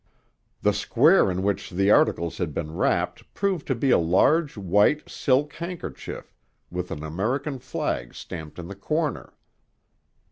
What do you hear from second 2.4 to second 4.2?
been wrapped proved to be a